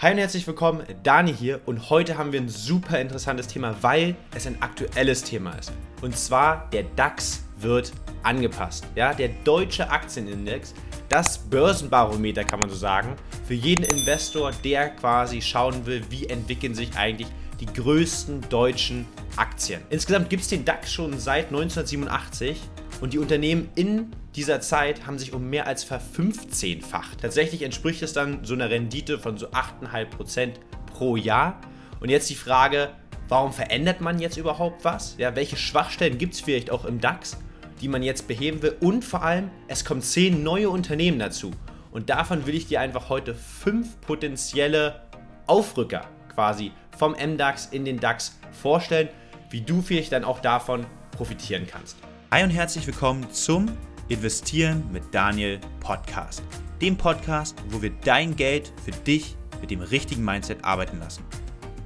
Hi 0.00 0.12
und 0.12 0.18
herzlich 0.18 0.46
willkommen, 0.46 0.84
Dani 1.02 1.34
hier 1.34 1.60
und 1.66 1.90
heute 1.90 2.16
haben 2.16 2.30
wir 2.30 2.40
ein 2.40 2.48
super 2.48 3.00
interessantes 3.00 3.48
Thema, 3.48 3.74
weil 3.80 4.14
es 4.32 4.46
ein 4.46 4.62
aktuelles 4.62 5.24
Thema 5.24 5.50
ist. 5.58 5.72
Und 6.02 6.16
zwar 6.16 6.70
der 6.70 6.84
DAX 6.84 7.42
wird 7.56 7.90
angepasst. 8.22 8.86
Ja, 8.94 9.12
der 9.12 9.30
deutsche 9.42 9.90
Aktienindex, 9.90 10.72
das 11.08 11.38
Börsenbarometer 11.38 12.44
kann 12.44 12.60
man 12.60 12.70
so 12.70 12.76
sagen, 12.76 13.16
für 13.48 13.54
jeden 13.54 13.82
Investor, 13.82 14.52
der 14.62 14.90
quasi 14.90 15.42
schauen 15.42 15.84
will, 15.84 16.04
wie 16.10 16.26
entwickeln 16.26 16.76
sich 16.76 16.96
eigentlich 16.96 17.26
die 17.58 17.66
größten 17.66 18.48
deutschen 18.50 19.04
Aktien. 19.34 19.80
Insgesamt 19.90 20.30
gibt 20.30 20.44
es 20.44 20.48
den 20.48 20.64
DAX 20.64 20.92
schon 20.92 21.18
seit 21.18 21.46
1987 21.46 22.60
und 23.00 23.12
die 23.12 23.18
Unternehmen 23.18 23.68
in 23.74 24.10
dieser 24.34 24.60
Zeit 24.60 25.06
haben 25.06 25.18
sich 25.18 25.32
um 25.32 25.48
mehr 25.48 25.66
als 25.66 25.84
verfünfzehnfacht. 25.84 27.20
Tatsächlich 27.20 27.62
entspricht 27.62 28.02
es 28.02 28.12
dann 28.12 28.44
so 28.44 28.54
einer 28.54 28.70
Rendite 28.70 29.18
von 29.18 29.38
so 29.38 29.48
8,5% 29.48 30.54
pro 30.86 31.16
Jahr. 31.16 31.60
Und 32.00 32.08
jetzt 32.08 32.28
die 32.30 32.34
Frage, 32.34 32.90
warum 33.28 33.52
verändert 33.52 34.00
man 34.00 34.18
jetzt 34.18 34.36
überhaupt 34.36 34.84
was? 34.84 35.14
Ja, 35.18 35.36
welche 35.36 35.56
Schwachstellen 35.56 36.18
gibt 36.18 36.34
es 36.34 36.40
vielleicht 36.40 36.70
auch 36.70 36.84
im 36.84 37.00
DAX, 37.00 37.38
die 37.80 37.88
man 37.88 38.02
jetzt 38.02 38.26
beheben 38.26 38.62
will? 38.62 38.76
Und 38.80 39.04
vor 39.04 39.22
allem, 39.22 39.50
es 39.68 39.84
kommen 39.84 40.02
zehn 40.02 40.42
neue 40.42 40.70
Unternehmen 40.70 41.18
dazu. 41.18 41.52
Und 41.92 42.10
davon 42.10 42.46
will 42.46 42.54
ich 42.54 42.66
dir 42.66 42.80
einfach 42.80 43.08
heute 43.08 43.34
fünf 43.34 44.00
potenzielle 44.00 45.02
Aufrücker 45.46 46.04
quasi 46.34 46.72
vom 46.96 47.12
MDAX 47.12 47.66
in 47.66 47.84
den 47.84 47.98
DAX 47.98 48.38
vorstellen, 48.50 49.08
wie 49.50 49.60
du 49.60 49.82
vielleicht 49.82 50.12
dann 50.12 50.24
auch 50.24 50.40
davon 50.40 50.84
profitieren 51.12 51.66
kannst. 51.68 51.96
Hi 52.30 52.44
und 52.44 52.50
herzlich 52.50 52.86
willkommen 52.86 53.32
zum 53.32 53.70
Investieren 54.10 54.86
mit 54.92 55.02
Daniel 55.12 55.58
Podcast. 55.80 56.42
Dem 56.78 56.94
Podcast, 56.94 57.56
wo 57.70 57.80
wir 57.80 57.88
dein 58.04 58.36
Geld 58.36 58.70
für 58.84 58.90
dich 58.90 59.34
mit 59.62 59.70
dem 59.70 59.80
richtigen 59.80 60.22
Mindset 60.22 60.62
arbeiten 60.62 60.98
lassen. 60.98 61.24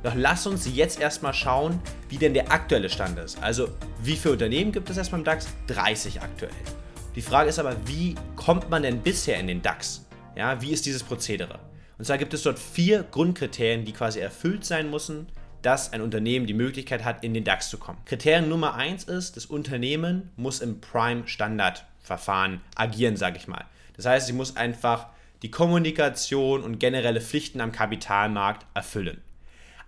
Doch 0.02 0.16
lass 0.16 0.48
uns 0.48 0.66
jetzt 0.66 1.00
erstmal 1.00 1.32
schauen, 1.32 1.80
wie 2.08 2.16
denn 2.16 2.34
der 2.34 2.50
aktuelle 2.50 2.90
Stand 2.90 3.20
ist. 3.20 3.40
Also, 3.40 3.68
wie 4.02 4.16
viele 4.16 4.32
Unternehmen 4.32 4.72
gibt 4.72 4.90
es 4.90 4.96
erstmal 4.96 5.20
im 5.20 5.24
DAX? 5.24 5.46
30 5.68 6.20
aktuell. 6.22 6.50
Die 7.14 7.22
Frage 7.22 7.50
ist 7.50 7.60
aber, 7.60 7.76
wie 7.86 8.16
kommt 8.34 8.68
man 8.68 8.82
denn 8.82 9.00
bisher 9.00 9.38
in 9.38 9.46
den 9.46 9.62
DAX? 9.62 10.04
Ja, 10.34 10.60
wie 10.60 10.72
ist 10.72 10.84
dieses 10.86 11.04
Prozedere? 11.04 11.60
Und 11.98 12.04
zwar 12.04 12.18
gibt 12.18 12.34
es 12.34 12.42
dort 12.42 12.58
vier 12.58 13.04
Grundkriterien, 13.04 13.84
die 13.84 13.92
quasi 13.92 14.18
erfüllt 14.18 14.64
sein 14.64 14.90
müssen, 14.90 15.28
dass 15.62 15.92
ein 15.92 16.00
Unternehmen 16.00 16.46
die 16.46 16.54
Möglichkeit 16.54 17.04
hat, 17.04 17.24
in 17.24 17.34
den 17.34 17.44
DAX 17.44 17.70
zu 17.70 17.78
kommen. 17.78 17.98
Kriterium 18.04 18.48
Nummer 18.48 18.74
eins 18.74 19.04
ist, 19.04 19.36
das 19.36 19.46
Unternehmen 19.46 20.30
muss 20.36 20.60
im 20.60 20.80
Prime-Standard-Verfahren 20.80 22.60
agieren, 22.74 23.16
sage 23.16 23.38
ich 23.38 23.48
mal. 23.48 23.64
Das 23.96 24.06
heißt, 24.06 24.26
sie 24.26 24.32
muss 24.32 24.56
einfach 24.56 25.08
die 25.42 25.50
Kommunikation 25.50 26.62
und 26.62 26.78
generelle 26.78 27.20
Pflichten 27.20 27.60
am 27.60 27.72
Kapitalmarkt 27.72 28.66
erfüllen. 28.74 29.20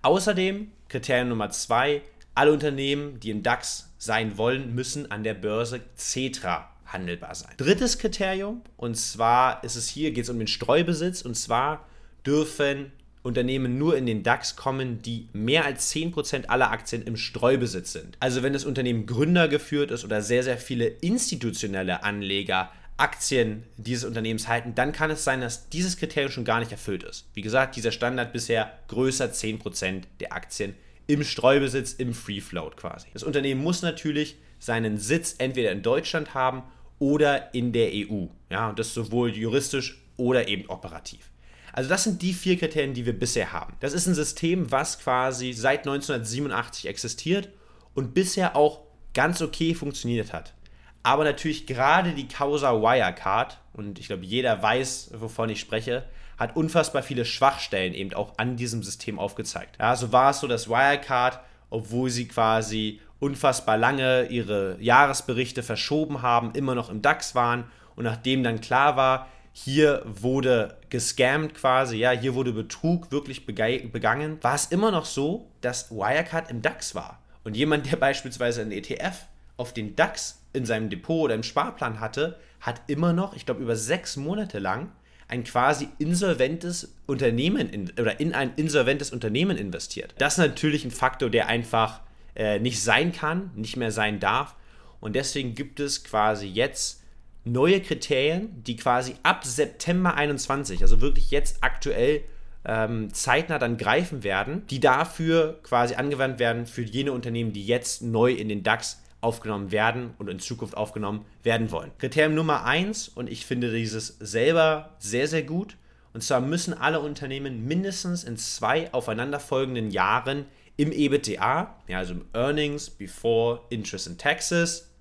Außerdem, 0.02 0.70
Kriterium 0.88 1.28
Nummer 1.28 1.50
zwei, 1.50 2.02
alle 2.34 2.52
Unternehmen, 2.52 3.20
die 3.20 3.30
im 3.30 3.42
DAX 3.42 3.92
sein 3.98 4.36
wollen, 4.36 4.74
müssen 4.74 5.10
an 5.10 5.24
der 5.24 5.34
Börse 5.34 5.80
CETRA 5.96 6.68
handelbar 6.86 7.34
sein. 7.34 7.52
Drittes 7.56 7.98
Kriterium, 7.98 8.62
und 8.76 8.96
zwar 8.96 9.62
ist 9.64 9.76
es 9.76 9.88
hier, 9.88 10.12
geht 10.12 10.24
es 10.24 10.30
um 10.30 10.38
den 10.38 10.48
Streubesitz, 10.48 11.22
und 11.22 11.36
zwar 11.36 11.86
dürfen 12.26 12.92
Unternehmen 13.24 13.78
nur 13.78 13.96
in 13.96 14.04
den 14.04 14.22
DAX 14.22 14.54
kommen, 14.54 15.00
die 15.00 15.28
mehr 15.32 15.64
als 15.64 15.90
10% 15.92 16.46
aller 16.46 16.70
Aktien 16.70 17.02
im 17.02 17.16
Streubesitz 17.16 17.92
sind. 17.92 18.18
Also 18.20 18.42
wenn 18.42 18.52
das 18.52 18.66
Unternehmen 18.66 19.06
Gründer 19.06 19.48
geführt 19.48 19.90
ist 19.90 20.04
oder 20.04 20.20
sehr, 20.20 20.42
sehr 20.42 20.58
viele 20.58 20.86
institutionelle 20.86 22.04
Anleger 22.04 22.70
Aktien 22.98 23.64
dieses 23.78 24.04
Unternehmens 24.04 24.46
halten, 24.46 24.74
dann 24.74 24.92
kann 24.92 25.10
es 25.10 25.24
sein, 25.24 25.40
dass 25.40 25.70
dieses 25.70 25.96
Kriterium 25.96 26.30
schon 26.30 26.44
gar 26.44 26.60
nicht 26.60 26.70
erfüllt 26.70 27.02
ist. 27.02 27.26
Wie 27.32 27.40
gesagt, 27.40 27.76
dieser 27.76 27.92
Standard 27.92 28.32
bisher 28.32 28.78
größer 28.88 29.32
10% 29.32 30.02
der 30.20 30.32
Aktien 30.34 30.74
im 31.06 31.24
Streubesitz, 31.24 31.94
im 31.94 32.12
Free 32.12 32.40
Float 32.40 32.76
quasi. 32.76 33.08
Das 33.14 33.22
Unternehmen 33.22 33.62
muss 33.62 33.82
natürlich 33.82 34.36
seinen 34.58 34.98
Sitz 34.98 35.34
entweder 35.38 35.72
in 35.72 35.82
Deutschland 35.82 36.34
haben 36.34 36.62
oder 36.98 37.54
in 37.54 37.72
der 37.72 37.88
EU. 37.92 38.26
Ja, 38.50 38.68
und 38.68 38.78
das 38.78 38.92
sowohl 38.92 39.30
juristisch 39.34 39.98
oder 40.16 40.46
eben 40.46 40.68
operativ. 40.68 41.30
Also 41.74 41.90
das 41.90 42.04
sind 42.04 42.22
die 42.22 42.32
vier 42.32 42.56
Kriterien, 42.56 42.94
die 42.94 43.04
wir 43.04 43.18
bisher 43.18 43.52
haben. 43.52 43.74
Das 43.80 43.94
ist 43.94 44.06
ein 44.06 44.14
System, 44.14 44.70
was 44.70 45.00
quasi 45.00 45.52
seit 45.52 45.80
1987 45.80 46.86
existiert 46.86 47.48
und 47.94 48.14
bisher 48.14 48.54
auch 48.54 48.82
ganz 49.12 49.42
okay 49.42 49.74
funktioniert 49.74 50.32
hat. 50.32 50.54
Aber 51.02 51.24
natürlich 51.24 51.66
gerade 51.66 52.12
die 52.12 52.28
Causa 52.28 52.80
Wirecard, 52.80 53.58
und 53.72 53.98
ich 53.98 54.06
glaube, 54.06 54.24
jeder 54.24 54.62
weiß, 54.62 55.10
wovon 55.14 55.48
ich 55.48 55.58
spreche, 55.58 56.04
hat 56.38 56.54
unfassbar 56.54 57.02
viele 57.02 57.24
Schwachstellen 57.24 57.92
eben 57.92 58.14
auch 58.14 58.34
an 58.38 58.56
diesem 58.56 58.84
System 58.84 59.18
aufgezeigt. 59.18 59.76
Ja, 59.80 59.96
so 59.96 60.12
war 60.12 60.30
es 60.30 60.38
so, 60.38 60.46
dass 60.46 60.68
Wirecard, 60.68 61.40
obwohl 61.70 62.08
sie 62.08 62.28
quasi 62.28 63.00
unfassbar 63.18 63.78
lange 63.78 64.26
ihre 64.26 64.76
Jahresberichte 64.80 65.64
verschoben 65.64 66.22
haben, 66.22 66.52
immer 66.52 66.76
noch 66.76 66.88
im 66.88 67.02
DAX 67.02 67.34
waren 67.34 67.64
und 67.96 68.04
nachdem 68.04 68.44
dann 68.44 68.60
klar 68.60 68.96
war, 68.96 69.28
hier 69.56 70.02
wurde 70.04 70.76
gescammt 70.90 71.54
quasi, 71.54 71.96
ja, 71.96 72.10
hier 72.10 72.34
wurde 72.34 72.52
Betrug 72.52 73.12
wirklich 73.12 73.46
begangen, 73.46 74.38
war 74.42 74.56
es 74.56 74.66
immer 74.66 74.90
noch 74.90 75.04
so, 75.04 75.48
dass 75.60 75.92
Wirecard 75.92 76.50
im 76.50 76.60
DAX 76.60 76.96
war. 76.96 77.22
Und 77.44 77.56
jemand, 77.56 77.90
der 77.90 77.96
beispielsweise 77.96 78.62
einen 78.62 78.72
ETF 78.72 79.26
auf 79.56 79.72
den 79.72 79.94
DAX 79.94 80.42
in 80.52 80.66
seinem 80.66 80.90
Depot 80.90 81.22
oder 81.22 81.36
im 81.36 81.44
Sparplan 81.44 82.00
hatte, 82.00 82.36
hat 82.60 82.82
immer 82.88 83.12
noch, 83.12 83.36
ich 83.36 83.46
glaube, 83.46 83.62
über 83.62 83.76
sechs 83.76 84.16
Monate 84.16 84.58
lang 84.58 84.90
ein 85.28 85.44
quasi 85.44 85.88
insolventes 85.98 86.92
Unternehmen 87.06 87.68
in, 87.68 87.92
oder 87.92 88.18
in 88.18 88.34
ein 88.34 88.54
insolventes 88.56 89.12
Unternehmen 89.12 89.56
investiert. 89.56 90.16
Das 90.18 90.34
ist 90.34 90.38
natürlich 90.38 90.84
ein 90.84 90.90
Faktor, 90.90 91.30
der 91.30 91.46
einfach 91.46 92.00
äh, 92.34 92.58
nicht 92.58 92.82
sein 92.82 93.12
kann, 93.12 93.52
nicht 93.54 93.76
mehr 93.76 93.92
sein 93.92 94.18
darf. 94.18 94.56
Und 95.00 95.14
deswegen 95.14 95.54
gibt 95.54 95.78
es 95.78 96.02
quasi 96.02 96.48
jetzt 96.48 97.03
neue 97.44 97.80
Kriterien, 97.80 98.62
die 98.64 98.76
quasi 98.76 99.14
ab 99.22 99.44
September 99.44 100.14
21, 100.14 100.82
also 100.82 101.00
wirklich 101.00 101.30
jetzt 101.30 101.58
aktuell 101.62 102.22
ähm, 102.64 103.12
zeitnah 103.12 103.58
dann 103.58 103.76
greifen 103.76 104.24
werden, 104.24 104.66
die 104.68 104.80
dafür 104.80 105.60
quasi 105.62 105.94
angewandt 105.94 106.38
werden 106.38 106.66
für 106.66 106.82
jene 106.82 107.12
Unternehmen, 107.12 107.52
die 107.52 107.66
jetzt 107.66 108.02
neu 108.02 108.32
in 108.32 108.48
den 108.48 108.62
DAX 108.62 109.02
aufgenommen 109.20 109.72
werden 109.72 110.14
und 110.18 110.28
in 110.28 110.38
Zukunft 110.38 110.76
aufgenommen 110.76 111.24
werden 111.42 111.70
wollen. 111.70 111.90
Kriterium 111.98 112.34
Nummer 112.34 112.64
eins 112.64 113.08
und 113.08 113.30
ich 113.30 113.46
finde 113.46 113.72
dieses 113.72 114.18
selber 114.18 114.94
sehr, 114.98 115.28
sehr 115.28 115.42
gut, 115.42 115.76
und 116.12 116.22
zwar 116.22 116.40
müssen 116.40 116.74
alle 116.74 117.00
Unternehmen 117.00 117.66
mindestens 117.66 118.22
in 118.22 118.36
zwei 118.36 118.92
aufeinanderfolgenden 118.92 119.90
Jahren 119.90 120.46
im 120.76 120.92
EBITDA, 120.92 121.76
ja, 121.88 121.98
also 121.98 122.14
im 122.14 122.24
Earnings 122.32 122.88
Before 122.88 123.62
Interest 123.70 124.06
and 124.06 124.20
Taxes, 124.20 124.93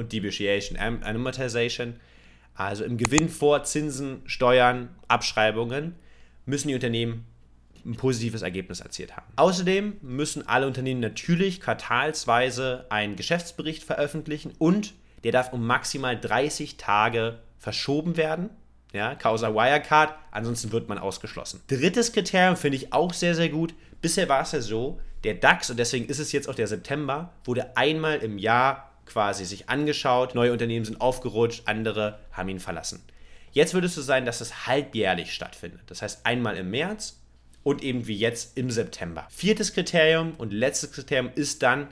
und 0.00 0.12
Depreciation 0.12 0.78
Amortization, 0.78 1.96
also 2.54 2.84
im 2.84 2.96
Gewinn 2.96 3.28
vor 3.28 3.62
Zinsen, 3.64 4.22
Steuern, 4.26 4.88
Abschreibungen, 5.08 5.94
müssen 6.46 6.68
die 6.68 6.74
Unternehmen 6.74 7.26
ein 7.84 7.94
positives 7.94 8.42
Ergebnis 8.42 8.80
erzielt 8.80 9.16
haben. 9.16 9.32
Außerdem 9.36 9.96
müssen 10.02 10.46
alle 10.46 10.66
Unternehmen 10.66 11.00
natürlich 11.00 11.60
quartalsweise 11.60 12.86
einen 12.90 13.16
Geschäftsbericht 13.16 13.84
veröffentlichen 13.84 14.52
und 14.58 14.94
der 15.24 15.32
darf 15.32 15.52
um 15.52 15.66
maximal 15.66 16.18
30 16.18 16.76
Tage 16.76 17.38
verschoben 17.58 18.16
werden. 18.16 18.50
Ja, 18.92 19.14
Causa 19.14 19.54
Wirecard, 19.54 20.14
ansonsten 20.30 20.72
wird 20.72 20.88
man 20.88 20.98
ausgeschlossen. 20.98 21.60
Drittes 21.68 22.12
Kriterium 22.12 22.56
finde 22.56 22.76
ich 22.76 22.92
auch 22.92 23.14
sehr, 23.14 23.34
sehr 23.34 23.48
gut. 23.48 23.72
Bisher 24.02 24.28
war 24.28 24.42
es 24.42 24.52
ja 24.52 24.60
so, 24.60 25.00
der 25.24 25.34
DAX, 25.34 25.70
und 25.70 25.78
deswegen 25.78 26.06
ist 26.06 26.18
es 26.18 26.32
jetzt 26.32 26.48
auch 26.48 26.54
der 26.54 26.66
September, 26.66 27.32
wurde 27.44 27.76
einmal 27.76 28.18
im 28.18 28.38
Jahr 28.38 28.89
quasi 29.10 29.44
sich 29.44 29.68
angeschaut, 29.68 30.34
neue 30.34 30.52
Unternehmen 30.52 30.84
sind 30.84 31.00
aufgerutscht, 31.00 31.62
andere 31.66 32.18
haben 32.32 32.48
ihn 32.48 32.60
verlassen. 32.60 33.02
Jetzt 33.52 33.74
würde 33.74 33.88
es 33.88 33.94
so 33.96 34.02
sein, 34.02 34.24
dass 34.24 34.40
es 34.40 34.66
halbjährlich 34.66 35.34
stattfindet. 35.34 35.80
Das 35.88 36.02
heißt 36.02 36.24
einmal 36.24 36.56
im 36.56 36.70
März 36.70 37.20
und 37.62 37.82
eben 37.82 38.06
wie 38.06 38.16
jetzt 38.16 38.56
im 38.56 38.70
September. 38.70 39.26
Viertes 39.30 39.74
Kriterium 39.74 40.34
und 40.38 40.52
letztes 40.52 40.92
Kriterium 40.92 41.30
ist 41.34 41.62
dann, 41.62 41.88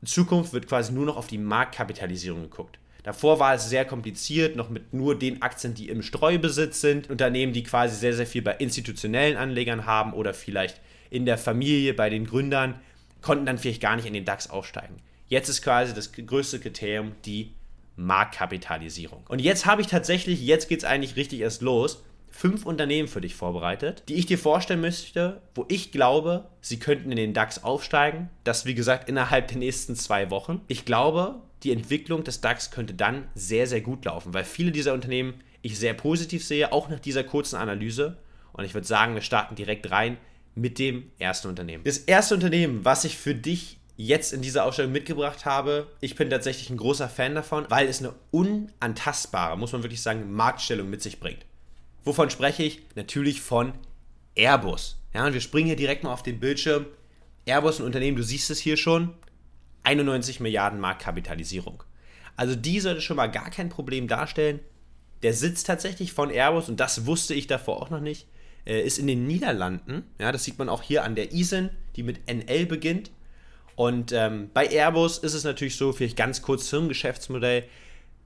in 0.00 0.08
Zukunft 0.08 0.52
wird 0.52 0.66
quasi 0.66 0.92
nur 0.92 1.06
noch 1.06 1.16
auf 1.16 1.28
die 1.28 1.38
Marktkapitalisierung 1.38 2.42
geguckt. 2.42 2.78
Davor 3.04 3.38
war 3.38 3.54
es 3.54 3.68
sehr 3.68 3.84
kompliziert, 3.84 4.56
noch 4.56 4.70
mit 4.70 4.92
nur 4.92 5.18
den 5.18 5.40
Aktien, 5.40 5.74
die 5.74 5.88
im 5.88 6.02
Streubesitz 6.02 6.80
sind, 6.80 7.08
Unternehmen, 7.08 7.52
die 7.52 7.62
quasi 7.62 7.96
sehr, 7.96 8.12
sehr 8.12 8.26
viel 8.26 8.42
bei 8.42 8.56
institutionellen 8.56 9.36
Anlegern 9.36 9.86
haben 9.86 10.12
oder 10.12 10.34
vielleicht 10.34 10.80
in 11.10 11.24
der 11.24 11.38
Familie 11.38 11.94
bei 11.94 12.10
den 12.10 12.26
Gründern, 12.26 12.80
konnten 13.22 13.46
dann 13.46 13.58
vielleicht 13.58 13.80
gar 13.80 13.96
nicht 13.96 14.06
in 14.06 14.12
den 14.12 14.24
DAX 14.24 14.50
aufsteigen. 14.50 14.96
Jetzt 15.28 15.48
ist 15.48 15.62
quasi 15.62 15.94
das 15.94 16.12
größte 16.12 16.58
Kriterium 16.58 17.12
die 17.24 17.52
Marktkapitalisierung. 17.96 19.24
Und 19.28 19.40
jetzt 19.40 19.66
habe 19.66 19.82
ich 19.82 19.88
tatsächlich, 19.88 20.40
jetzt 20.40 20.68
geht 20.68 20.80
es 20.80 20.84
eigentlich 20.84 21.16
richtig 21.16 21.40
erst 21.40 21.62
los, 21.62 22.02
fünf 22.30 22.64
Unternehmen 22.64 23.08
für 23.08 23.20
dich 23.20 23.34
vorbereitet, 23.34 24.04
die 24.08 24.14
ich 24.14 24.26
dir 24.26 24.38
vorstellen 24.38 24.80
möchte, 24.80 25.42
wo 25.54 25.64
ich 25.68 25.92
glaube, 25.92 26.48
sie 26.60 26.78
könnten 26.78 27.10
in 27.10 27.16
den 27.16 27.34
DAX 27.34 27.64
aufsteigen. 27.64 28.30
Das, 28.44 28.64
wie 28.64 28.74
gesagt, 28.74 29.08
innerhalb 29.08 29.48
der 29.48 29.58
nächsten 29.58 29.96
zwei 29.96 30.30
Wochen. 30.30 30.60
Ich 30.68 30.84
glaube, 30.84 31.36
die 31.62 31.72
Entwicklung 31.72 32.24
des 32.24 32.40
DAX 32.40 32.70
könnte 32.70 32.94
dann 32.94 33.28
sehr, 33.34 33.66
sehr 33.66 33.80
gut 33.80 34.04
laufen, 34.04 34.32
weil 34.32 34.44
viele 34.44 34.70
dieser 34.70 34.94
Unternehmen 34.94 35.34
ich 35.62 35.78
sehr 35.78 35.94
positiv 35.94 36.44
sehe, 36.44 36.72
auch 36.72 36.88
nach 36.88 37.00
dieser 37.00 37.24
kurzen 37.24 37.56
Analyse. 37.56 38.16
Und 38.52 38.64
ich 38.64 38.74
würde 38.74 38.86
sagen, 38.86 39.14
wir 39.14 39.22
starten 39.22 39.56
direkt 39.56 39.90
rein 39.90 40.16
mit 40.54 40.78
dem 40.78 41.10
ersten 41.18 41.48
Unternehmen. 41.48 41.84
Das 41.84 41.98
erste 41.98 42.34
Unternehmen, 42.34 42.84
was 42.84 43.04
ich 43.04 43.16
für 43.16 43.34
dich 43.34 43.78
jetzt 43.98 44.32
in 44.32 44.42
dieser 44.42 44.64
Ausstellung 44.64 44.92
mitgebracht 44.92 45.44
habe, 45.44 45.88
ich 46.00 46.14
bin 46.14 46.30
tatsächlich 46.30 46.70
ein 46.70 46.76
großer 46.76 47.08
Fan 47.08 47.34
davon, 47.34 47.66
weil 47.68 47.88
es 47.88 47.98
eine 47.98 48.14
unantastbare, 48.30 49.58
muss 49.58 49.72
man 49.72 49.82
wirklich 49.82 50.00
sagen, 50.00 50.32
Marktstellung 50.32 50.88
mit 50.88 51.02
sich 51.02 51.18
bringt. 51.18 51.44
Wovon 52.04 52.30
spreche 52.30 52.62
ich? 52.62 52.80
Natürlich 52.94 53.40
von 53.40 53.72
Airbus. 54.36 54.96
Ja, 55.12 55.26
und 55.26 55.32
wir 55.32 55.40
springen 55.40 55.66
hier 55.66 55.76
direkt 55.76 56.04
mal 56.04 56.12
auf 56.12 56.22
den 56.22 56.38
Bildschirm. 56.38 56.86
Airbus, 57.44 57.80
ein 57.80 57.86
Unternehmen, 57.86 58.16
du 58.16 58.22
siehst 58.22 58.50
es 58.50 58.60
hier 58.60 58.76
schon, 58.76 59.14
91 59.82 60.38
Milliarden 60.38 60.78
Marktkapitalisierung. 60.78 61.82
Also 62.36 62.54
die 62.54 62.78
sollte 62.78 63.00
schon 63.00 63.16
mal 63.16 63.26
gar 63.26 63.50
kein 63.50 63.68
Problem 63.68 64.06
darstellen. 64.06 64.60
Der 65.24 65.34
Sitz 65.34 65.64
tatsächlich 65.64 66.12
von 66.12 66.30
Airbus, 66.30 66.68
und 66.68 66.78
das 66.78 67.04
wusste 67.04 67.34
ich 67.34 67.48
davor 67.48 67.82
auch 67.82 67.90
noch 67.90 68.00
nicht, 68.00 68.28
äh, 68.64 68.80
ist 68.80 68.98
in 69.00 69.08
den 69.08 69.26
Niederlanden. 69.26 70.04
Ja, 70.20 70.30
das 70.30 70.44
sieht 70.44 70.56
man 70.56 70.68
auch 70.68 70.82
hier 70.82 71.02
an 71.02 71.16
der 71.16 71.32
ISIN, 71.32 71.70
die 71.96 72.04
mit 72.04 72.28
NL 72.28 72.66
beginnt. 72.66 73.10
Und 73.78 74.10
ähm, 74.10 74.50
bei 74.52 74.66
Airbus 74.66 75.18
ist 75.18 75.34
es 75.34 75.44
natürlich 75.44 75.76
so, 75.76 75.92
vielleicht 75.92 76.16
ganz 76.16 76.42
kurz 76.42 76.68
zum 76.68 76.88
Geschäftsmodell. 76.88 77.62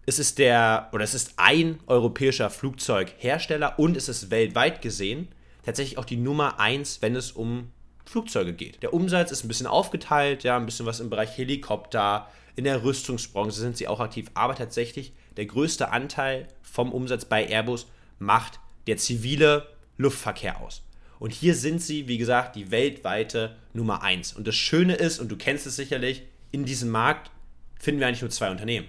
Es 0.07 0.19
ist 0.19 0.39
der, 0.39 0.89
oder 0.93 1.05
es 1.05 1.13
ist 1.13 1.35
ein 1.37 1.79
europäischer 1.87 2.49
Flugzeughersteller 2.49 3.79
und 3.79 3.97
es 3.97 4.09
ist 4.09 4.31
weltweit 4.31 4.81
gesehen 4.81 5.29
tatsächlich 5.63 5.99
auch 5.99 6.07
die 6.07 6.17
Nummer 6.17 6.59
1, 6.59 7.03
wenn 7.03 7.15
es 7.17 7.33
um 7.33 7.71
Flugzeuge 8.07 8.55
geht. 8.55 8.83
Der 8.83 8.95
Umsatz 8.95 9.31
ist 9.31 9.45
ein 9.45 9.49
bisschen 9.49 9.67
aufgeteilt, 9.67 10.43
ja, 10.43 10.57
ein 10.57 10.65
bisschen 10.65 10.87
was 10.87 11.01
im 11.01 11.11
Bereich 11.11 11.37
Helikopter, 11.37 12.29
in 12.57 12.65
der 12.65 12.83
Rüstungsbranche 12.83 13.53
sind 13.53 13.77
sie 13.77 13.89
auch 13.89 14.01
aktiv, 14.01 14.31
aber 14.33 14.55
tatsächlich 14.55 15.13
der 15.37 15.45
größte 15.45 15.91
Anteil 15.91 16.49
vom 16.63 16.93
Umsatz 16.93 17.27
bei 17.27 17.47
Airbus 17.47 17.87
macht 18.19 18.59
der 18.87 18.97
zivile 18.97 19.69
Luftverkehr 19.99 20.63
aus. 20.63 20.83
Und 21.23 21.33
hier 21.33 21.55
sind 21.55 21.81
sie, 21.81 22.09
wie 22.09 22.19
gesagt, 22.19 22.57
die 22.57 22.73
weltweite 22.73 23.55
Nummer 23.75 24.03
1. 24.03 24.33
Und 24.33 24.49
das 24.49 24.57
Schöne 24.57 24.97
ist, 24.97 25.21
und 25.21 25.31
du 25.31 25.37
kennst 25.37 25.69
es 25.69 25.77
sicherlich, 25.77 26.25
in 26.51 26.65
diesem 26.65 26.91
Markt 26.91 27.31
finden 27.79 28.01
wir 28.01 28.09
eigentlich 28.09 28.23
nur 28.23 28.31
zwei 28.33 28.51
Unternehmen. 28.51 28.89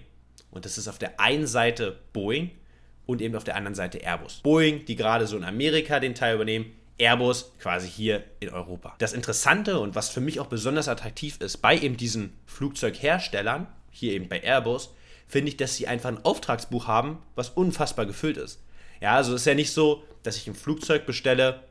Und 0.49 0.65
das 0.65 0.79
ist 0.79 0.87
auf 0.87 0.97
der 0.97 1.19
einen 1.19 1.45
Seite 1.45 1.99
Boeing 2.11 2.49
und 3.05 3.21
eben 3.21 3.35
auf 3.35 3.43
der 3.43 3.55
anderen 3.55 3.75
Seite 3.75 3.99
Airbus. 3.99 4.39
Boeing, 4.41 4.83
die 4.85 4.95
gerade 4.95 5.27
so 5.27 5.37
in 5.37 5.43
Amerika 5.43 5.99
den 5.99 6.15
Teil 6.15 6.33
übernehmen, 6.33 6.65
Airbus 6.97 7.53
quasi 7.59 7.87
hier 7.87 8.23
in 8.39 8.49
Europa. 8.49 8.95
Das 8.97 9.13
Interessante 9.13 9.79
und 9.79 9.93
was 9.93 10.09
für 10.09 10.19
mich 10.19 10.39
auch 10.39 10.47
besonders 10.47 10.87
attraktiv 10.87 11.37
ist 11.39 11.57
bei 11.57 11.77
eben 11.77 11.97
diesen 11.97 12.33
Flugzeugherstellern, 12.47 13.67
hier 13.91 14.13
eben 14.13 14.27
bei 14.27 14.41
Airbus, 14.41 14.95
finde 15.27 15.49
ich, 15.49 15.57
dass 15.57 15.75
sie 15.75 15.85
einfach 15.85 16.09
ein 16.09 16.25
Auftragsbuch 16.25 16.87
haben, 16.87 17.19
was 17.35 17.51
unfassbar 17.51 18.07
gefüllt 18.07 18.37
ist. 18.37 18.59
Ja, 19.01 19.17
also 19.17 19.35
es 19.35 19.41
ist 19.41 19.45
ja 19.45 19.53
nicht 19.53 19.71
so, 19.71 20.03
dass 20.23 20.37
ich 20.37 20.47
ein 20.47 20.55
Flugzeug 20.55 21.05
bestelle 21.05 21.61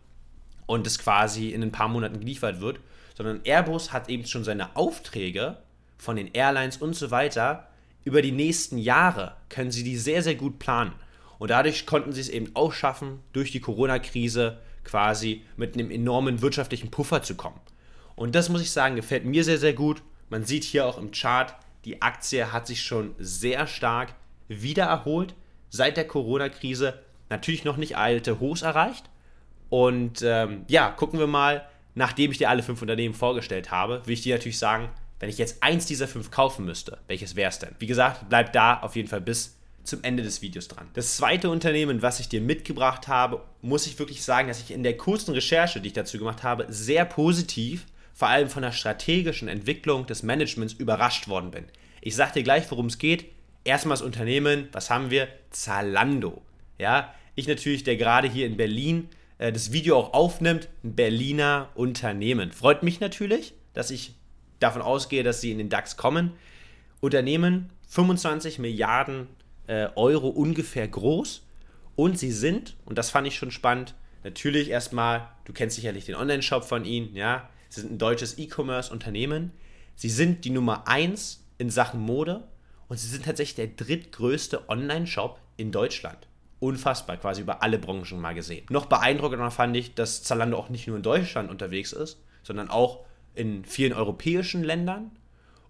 und 0.67 0.87
es 0.87 0.99
quasi 0.99 1.51
in 1.51 1.63
ein 1.63 1.73
paar 1.73 1.89
Monaten 1.89 2.21
geliefert 2.21 2.61
wird, 2.61 2.81
sondern 3.17 3.41
Airbus 3.45 3.93
hat 3.93 4.09
eben 4.09 4.27
schon 4.27 4.45
seine 4.45 4.77
Aufträge 4.77 5.59
von 5.99 6.17
den 6.17 6.33
Airlines 6.33 6.79
und 6.79 6.95
so 6.95 7.11
weiter 7.11 7.69
über 8.05 8.23
die 8.23 8.33
nächsten 8.33 8.79
Jahre 8.79 9.37
können 9.49 9.71
sie 9.71 9.85
die 9.85 9.97
sehr, 9.97 10.23
sehr 10.23 10.35
gut 10.35 10.59
planen. 10.59 10.93
Und 11.39 11.51
dadurch 11.51 11.87
konnten 11.87 12.13
sie 12.13 12.21
es 12.21 12.29
eben 12.29 12.51
auch 12.55 12.73
schaffen, 12.73 13.21
durch 13.33 13.53
die 13.53 13.61
Corona-Krise 13.61 14.59
quasi 14.85 15.43
mit 15.57 15.75
einem 15.75 15.91
enormen 15.91 16.43
wirtschaftlichen 16.43 16.91
Puffer 16.91 17.23
zu 17.23 17.37
kommen. 17.37 17.61
Und 18.17 18.35
das 18.35 18.49
muss 18.49 18.63
ich 18.63 18.71
sagen, 18.71 18.97
gefällt 18.97 19.25
mir 19.25 19.45
sehr, 19.45 19.59
sehr 19.59 19.73
gut. 19.73 20.03
Man 20.31 20.45
sieht 20.45 20.65
hier 20.65 20.87
auch 20.87 20.99
im 20.99 21.13
Chart, 21.13 21.55
die 21.85 22.03
Aktie 22.03 22.53
hat 22.53 22.67
sich 22.67 22.83
schon 22.83 23.15
sehr 23.19 23.67
stark 23.67 24.15
wieder 24.49 24.85
erholt 24.85 25.35
seit 25.71 25.97
der 25.97 26.07
Corona-Krise. 26.07 27.01
Natürlich 27.31 27.65
noch 27.65 27.77
nicht 27.77 27.97
alte 27.97 28.41
Hochs 28.41 28.63
erreicht. 28.63 29.09
Und 29.73 30.21
ähm, 30.21 30.67
ja, 30.69 30.91
gucken 30.91 31.19
wir 31.19 31.27
mal, 31.27 31.67
nachdem 31.95 32.31
ich 32.31 32.37
dir 32.37 32.51
alle 32.51 32.63
fünf 32.63 32.83
Unternehmen 32.83 33.15
vorgestellt 33.15 33.71
habe, 33.71 34.03
will 34.05 34.13
ich 34.13 34.21
dir 34.21 34.35
natürlich 34.35 34.59
sagen, 34.59 34.91
wenn 35.19 35.31
ich 35.31 35.39
jetzt 35.39 35.63
eins 35.63 35.87
dieser 35.87 36.07
fünf 36.07 36.31
kaufen 36.31 36.67
müsste, 36.67 36.99
welches 37.07 37.37
wäre 37.37 37.49
es 37.49 37.59
denn? 37.59 37.75
Wie 37.79 37.87
gesagt, 37.87 38.27
bleib 38.29 38.53
da 38.53 38.81
auf 38.81 38.97
jeden 38.97 39.09
Fall 39.09 39.23
bis 39.23 39.57
zum 39.83 40.05
Ende 40.05 40.23
des 40.23 40.43
Videos 40.43 40.69
dran. 40.69 40.91
Das 40.93 41.17
zweite 41.17 41.49
Unternehmen, 41.49 42.03
was 42.03 42.21
ich 42.21 42.29
dir 42.29 42.43
mitgebracht 42.43 43.09
habe, 43.09 43.43
muss 43.63 43.87
ich 43.87 43.99
wirklich 43.99 44.23
sagen, 44.23 44.49
dass 44.49 44.61
ich 44.61 44.73
in 44.73 44.83
der 44.83 44.99
kurzen 44.99 45.33
Recherche, 45.33 45.81
die 45.81 45.87
ich 45.87 45.95
dazu 45.95 46.19
gemacht 46.19 46.43
habe, 46.43 46.67
sehr 46.69 47.07
positiv, 47.07 47.87
vor 48.13 48.29
allem 48.29 48.51
von 48.51 48.61
der 48.61 48.73
strategischen 48.73 49.49
Entwicklung 49.49 50.05
des 50.05 50.23
Managements 50.23 50.75
überrascht 50.75 51.29
worden 51.29 51.51
bin. 51.51 51.65
Ich 52.03 52.15
sage 52.15 52.35
dir 52.35 52.43
gleich, 52.43 52.71
worum 52.71 52.87
es 52.89 52.99
geht. 52.99 53.25
Erstmal 53.65 53.97
das 53.97 54.05
Unternehmen, 54.05 54.69
was 54.73 54.91
haben 54.91 55.11
wir? 55.11 55.29
Zalando. 55.49 56.43
Ja, 56.79 57.15
ich 57.37 57.49
natürlich, 57.49 57.85
der 57.85 57.97
gerade 57.97 58.29
hier 58.29 58.45
in 58.45 58.59
Berlin 58.59 59.09
äh, 59.43 59.53
das 59.53 59.73
Video 59.73 59.99
auch 59.99 60.15
aufnimmt, 60.15 60.69
ein 60.85 60.95
Berliner 60.95 61.71
Unternehmen. 61.75 62.53
Freut 62.53 62.83
mich 62.83 63.01
natürlich, 63.01 63.55
dass 63.75 63.91
ich 63.91 64.15
davon 64.61 64.83
ausgehe, 64.83 65.25
dass 65.25 65.41
sie 65.41 65.51
in 65.51 65.59
den 65.59 65.69
DAX 65.69 65.97
kommen. 65.97 66.33
Unternehmen 67.01 67.71
25 67.89 68.61
Milliarden 68.61 69.27
äh, 69.67 69.89
Euro 69.97 70.29
ungefähr 70.29 70.87
groß. 70.87 71.45
Und 71.97 72.19
sie 72.19 72.31
sind, 72.31 72.77
und 72.87 72.97
das 72.97 73.11
fand 73.11 73.27
ich 73.27 73.37
schon 73.37 73.51
spannend, 73.51 73.95
natürlich 74.23 74.71
erstmal, 74.71 75.29
du 75.45 75.53
kennst 75.53 75.77
sicherlich 75.77 76.07
den 76.07 76.15
Online-Shop 76.15 76.65
von 76.65 76.85
ihnen, 76.85 77.15
ja, 77.17 77.51
sie 77.69 77.81
sind 77.81 77.93
ein 77.93 77.99
deutsches 77.99 78.39
E-Commerce-Unternehmen. 78.39 79.51
Sie 79.97 80.09
sind 80.09 80.45
die 80.45 80.51
Nummer 80.51 80.87
1 80.87 81.45
in 81.59 81.69
Sachen 81.69 82.01
Mode 82.01 82.45
und 82.89 82.99
sie 82.99 83.09
sind 83.09 83.25
tatsächlich 83.25 83.57
der 83.57 83.85
drittgrößte 83.85 84.69
Online-Shop 84.69 85.39
in 85.57 85.73
Deutschland. 85.73 86.29
Unfassbar, 86.63 87.17
quasi 87.17 87.41
über 87.41 87.61
alle 87.61 87.77
Branchen 87.77 88.21
mal 88.21 88.35
gesehen. 88.35 88.65
Noch 88.71 88.87
beeindruckender 88.87 89.51
fand 89.51 89.77
ich, 89.77 89.95
dass 89.95 90.23
Zalando 90.23 90.57
auch 90.57 90.69
nicht 90.69 90.87
nur 90.87 90.97
in 90.97 91.03
Deutschland 91.03 91.51
unterwegs 91.51 91.93
ist, 91.93 92.23
sondern 92.45 92.71
auch 92.71 93.01
in 93.35 93.65
vielen 93.65 93.93
europäischen 93.93 94.63
Ländern. 94.63 95.11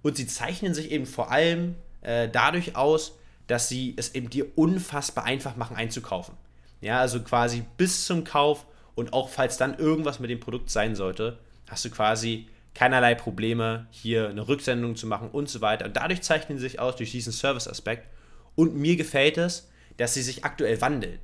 Und 0.02 0.18
sie 0.18 0.26
zeichnen 0.26 0.74
sich 0.74 0.90
eben 0.90 1.06
vor 1.06 1.30
allem 1.30 1.76
äh, 2.02 2.28
dadurch 2.28 2.76
aus, 2.76 3.16
dass 3.46 3.70
sie 3.70 3.94
es 3.96 4.14
eben 4.14 4.28
dir 4.28 4.46
unfassbar 4.54 5.24
einfach 5.24 5.56
machen 5.56 5.76
einzukaufen. 5.76 6.34
Ja, 6.82 7.00
also 7.00 7.22
quasi 7.22 7.64
bis 7.78 8.04
zum 8.04 8.24
Kauf 8.24 8.66
und 8.94 9.14
auch 9.14 9.30
falls 9.30 9.56
dann 9.56 9.78
irgendwas 9.78 10.20
mit 10.20 10.28
dem 10.28 10.40
Produkt 10.40 10.68
sein 10.68 10.94
sollte, 10.94 11.38
hast 11.70 11.86
du 11.86 11.90
quasi 11.90 12.48
keinerlei 12.74 13.14
Probleme, 13.14 13.86
hier 13.92 14.28
eine 14.28 14.46
Rücksendung 14.46 14.96
zu 14.96 15.06
machen 15.06 15.30
und 15.30 15.48
so 15.48 15.62
weiter. 15.62 15.86
Und 15.86 15.96
dadurch 15.96 16.20
zeichnen 16.20 16.58
sie 16.58 16.64
sich 16.64 16.80
aus 16.80 16.96
durch 16.96 17.12
diesen 17.12 17.32
Service-Aspekt. 17.32 18.08
Und 18.56 18.76
mir 18.76 18.96
gefällt 18.96 19.38
es, 19.38 19.70
dass 19.96 20.14
sie 20.14 20.22
sich 20.22 20.44
aktuell 20.44 20.80
wandeln. 20.80 21.18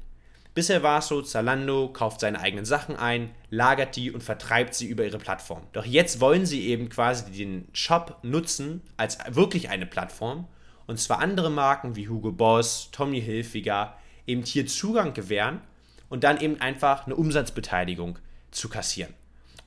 Bisher 0.54 0.82
war 0.82 0.98
es 0.98 1.06
so, 1.06 1.22
Zalando 1.22 1.88
kauft 1.92 2.20
seine 2.20 2.40
eigenen 2.40 2.64
Sachen 2.64 2.96
ein, 2.96 3.30
lagert 3.48 3.94
die 3.94 4.10
und 4.10 4.24
vertreibt 4.24 4.74
sie 4.74 4.88
über 4.88 5.04
ihre 5.04 5.18
Plattform. 5.18 5.62
Doch 5.72 5.84
jetzt 5.84 6.20
wollen 6.20 6.46
sie 6.46 6.66
eben 6.66 6.88
quasi 6.88 7.30
den 7.30 7.68
Shop 7.72 8.18
nutzen 8.22 8.82
als 8.96 9.18
wirklich 9.30 9.68
eine 9.68 9.86
Plattform 9.86 10.48
und 10.88 10.98
zwar 10.98 11.20
andere 11.20 11.50
Marken 11.50 11.94
wie 11.94 12.08
Hugo 12.08 12.32
Boss, 12.32 12.88
Tommy 12.90 13.22
Hilfiger 13.22 13.96
eben 14.26 14.42
hier 14.42 14.66
Zugang 14.66 15.14
gewähren 15.14 15.60
und 16.08 16.24
dann 16.24 16.40
eben 16.40 16.60
einfach 16.60 17.06
eine 17.06 17.14
Umsatzbeteiligung 17.14 18.18
zu 18.50 18.68
kassieren. 18.68 19.14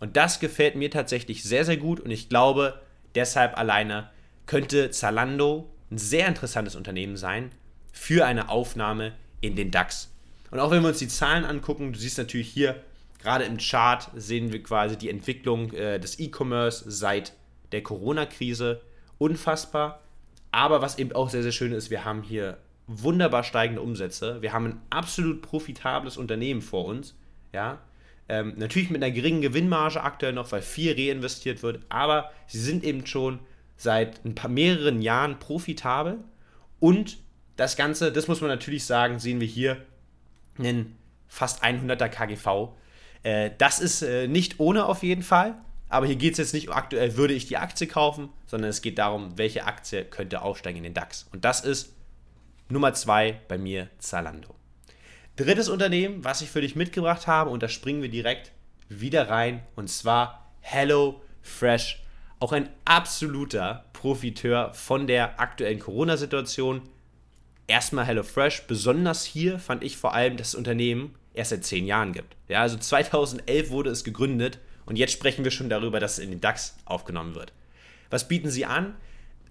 Und 0.02 0.18
das 0.18 0.40
gefällt 0.40 0.76
mir 0.76 0.92
tatsächlich 0.92 1.44
sehr, 1.44 1.64
sehr 1.64 1.78
gut 1.78 2.00
und 2.00 2.12
ich 2.12 2.28
glaube, 2.28 2.82
deshalb 3.16 3.58
alleine 3.58 4.10
könnte 4.46 4.90
Zalando 4.90 5.72
ein 5.92 6.00
sehr 6.00 6.28
interessantes 6.28 6.76
Unternehmen 6.76 7.16
sein 7.16 7.52
für 8.02 8.26
eine 8.26 8.50
Aufnahme 8.50 9.14
in 9.42 9.56
den 9.56 9.70
DAX. 9.70 10.10
Und 10.50 10.60
auch 10.60 10.72
wenn 10.72 10.82
wir 10.82 10.90
uns 10.90 10.98
die 10.98 11.08
Zahlen 11.08 11.46
angucken, 11.46 11.94
du 11.94 12.00
siehst 12.00 12.18
natürlich 12.18 12.50
hier, 12.50 12.82
gerade 13.22 13.44
im 13.44 13.60
Chart 13.60 14.10
sehen 14.16 14.52
wir 14.52 14.64
quasi 14.64 14.98
die 14.98 15.12
Entwicklung 15.12 15.72
äh, 15.74 16.00
des 16.00 16.20
E-Commerce 16.20 16.90
seit 16.90 17.34
der 17.72 17.84
Corona-Krise. 17.84 18.82
Unfassbar. 19.20 20.02
Aber 20.50 20.82
was 20.82 20.98
eben 20.98 21.12
auch 21.12 21.30
sehr, 21.30 21.44
sehr 21.44 21.52
schön 21.52 21.74
ist, 21.74 21.92
wir 21.92 22.04
haben 22.04 22.24
hier 22.24 22.58
wunderbar 22.88 23.44
steigende 23.44 23.84
Umsätze. 23.84 24.42
Wir 24.42 24.52
haben 24.52 24.66
ein 24.66 24.82
absolut 24.90 25.44
profitables 25.44 26.18
Unternehmen 26.18 26.64
vor 26.64 26.86
uns. 26.86 27.14
Ja, 27.54 27.84
ähm, 28.28 28.56
natürlich 28.58 28.90
mit 28.90 29.04
einer 29.04 29.14
geringen 29.14 29.44
Gewinnmarge 29.44 30.02
aktuell 30.02 30.34
noch, 30.34 30.52
weil 30.52 30.64
viel 30.64 30.94
reinvestiert 30.94 31.62
wird, 31.62 31.82
aber 31.90 32.32
sie 32.48 32.62
sind 32.62 32.84
eben 32.84 33.06
schon 33.06 33.42
seit 33.78 34.26
ein 34.26 34.34
paar 34.34 34.50
mehreren 34.50 35.04
Jahren 35.04 35.38
profitabel 35.38 36.18
und 36.80 37.20
das 37.62 37.76
Ganze, 37.76 38.12
das 38.12 38.28
muss 38.28 38.42
man 38.42 38.50
natürlich 38.50 38.86
sagen, 38.86 39.20
sehen 39.20 39.40
wir 39.40 39.48
hier 39.48 39.86
einen 40.58 40.98
fast 41.28 41.64
100er 41.64 42.10
KGV. 42.10 42.74
Äh, 43.24 43.52
das 43.58 43.80
ist 43.80 44.02
äh, 44.02 44.28
nicht 44.28 44.60
ohne 44.60 44.86
auf 44.86 45.04
jeden 45.04 45.24
Fall. 45.24 45.56
Aber 45.88 46.06
hier 46.06 46.16
geht 46.16 46.34
es 46.34 46.38
jetzt 46.38 46.54
nicht 46.54 46.70
aktuell, 46.70 47.18
würde 47.18 47.34
ich 47.34 47.48
die 47.48 47.58
Aktie 47.58 47.86
kaufen, 47.86 48.30
sondern 48.48 48.70
es 48.70 48.82
geht 48.82 48.98
darum, 48.98 49.38
welche 49.38 49.66
Aktie 49.66 50.06
könnte 50.06 50.42
aufsteigen 50.42 50.78
in 50.78 50.84
den 50.84 50.94
DAX. 50.94 51.28
Und 51.34 51.44
das 51.44 51.62
ist 51.62 51.94
Nummer 52.70 52.94
zwei 52.94 53.42
bei 53.50 53.58
mir 53.58 53.90
Zalando. 54.00 54.56
Drittes 55.36 55.68
Unternehmen, 55.68 56.24
was 56.24 56.42
ich 56.42 56.50
für 56.50 56.62
dich 56.62 56.78
mitgebracht 56.78 57.28
habe, 57.28 57.50
und 57.50 57.62
da 57.62 57.68
springen 57.68 58.02
wir 58.02 58.10
direkt 58.10 58.54
wieder 58.88 59.30
rein, 59.30 59.62
und 59.76 59.90
zwar 59.90 60.54
Hello 60.62 61.22
Fresh. 61.42 62.02
Auch 62.40 62.54
ein 62.54 62.70
absoluter 62.86 63.86
Profiteur 63.92 64.74
von 64.74 65.08
der 65.08 65.40
aktuellen 65.40 65.80
Corona-Situation. 65.80 66.82
Erstmal 67.72 68.04
HelloFresh, 68.04 68.64
besonders 68.68 69.24
hier 69.24 69.58
fand 69.58 69.82
ich 69.82 69.96
vor 69.96 70.14
allem 70.14 70.36
das 70.36 70.56
Unternehmen 70.56 71.16
erst 71.34 71.52
seit 71.52 71.64
zehn 71.64 71.86
Jahren 71.86 72.12
gibt. 72.12 72.36
Ja, 72.50 72.60
also 72.64 72.76
2011 72.76 73.70
wurde 73.70 73.92
es 73.92 74.04
gegründet 74.04 74.60
und 74.86 74.98
jetzt 74.98 75.14
sprechen 75.14 75.46
wir 75.46 75.52
schon 75.52 75.70
darüber, 75.70 76.02
dass 76.02 76.18
es 76.18 76.20
in 76.20 76.32
den 76.32 76.42
DAX 76.42 76.76
aufgenommen 76.84 77.34
wird. 77.34 77.54
Was 78.10 78.28
bieten 78.28 78.50
sie 78.50 78.66
an? 78.66 78.94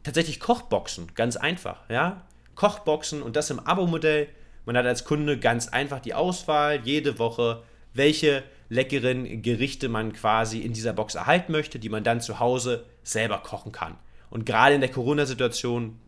Tatsächlich 0.03 0.39
Kochboxen, 0.39 1.15
ganz 1.15 1.39
einfach. 1.39 1.89
Ja? 1.89 2.27
Kochboxen 2.57 3.23
und 3.23 3.37
das 3.37 3.49
im 3.49 3.59
Abo-Modell. 3.59 4.29
Man 4.67 4.77
hat 4.77 4.85
als 4.85 5.07
Kunde 5.07 5.39
ganz 5.39 5.69
einfach 5.69 6.01
die 6.01 6.13
Auswahl, 6.13 6.83
jede 6.85 7.19
Woche, 7.19 7.63
welche 7.95 8.43
leckeren 8.69 9.41
Gerichte 9.41 9.89
man 9.89 10.13
quasi 10.13 10.61
in 10.61 10.75
dieser 10.75 10.93
Box 10.93 11.15
erhalten 11.15 11.53
möchte, 11.53 11.79
die 11.79 11.89
man 11.89 12.05
dann 12.05 12.21
zu 12.21 12.39
Hause 12.39 12.85
selber 13.03 13.39
kochen 13.39 13.73
kann. 13.73 13.97
Und 14.29 14.45
gerade 14.45 14.75
in 14.75 14.83
der 14.83 14.91
Corona-Situation, 14.91 15.99